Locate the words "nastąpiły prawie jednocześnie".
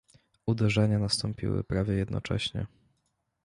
0.99-2.67